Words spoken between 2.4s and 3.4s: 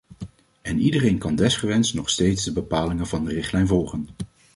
de bepalingen van de